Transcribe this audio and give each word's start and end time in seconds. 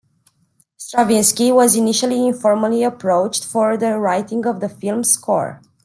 Stravinsky 0.77 1.51
was 1.51 1.75
initially 1.75 2.25
informally 2.27 2.81
approached 2.83 3.45
for 3.45 3.77
the 3.77 3.99
writing 3.99 4.47
of 4.47 4.59
the 4.59 4.67
film 4.67 5.03
score. 5.03 5.61